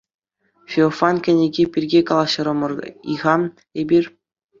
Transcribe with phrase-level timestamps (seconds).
[0.75, 3.33] Феофан кӗнеки пирки калаҫрӑмӑр-и-ха
[3.85, 4.05] эпир?